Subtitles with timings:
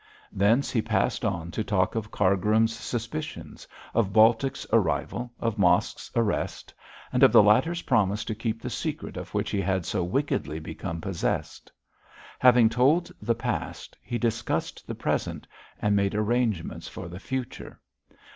[0.31, 6.73] Thence he passed on to talk of Cargrim's suspicions, of Baltic's arrival, of Mosk's arrest,
[7.13, 10.59] and of the latter's promise to keep the secret of which he had so wickedly
[10.59, 11.71] become possessed.
[12.39, 15.45] Having told the past, he discussed the present,
[15.79, 17.79] and made arrangements for the future.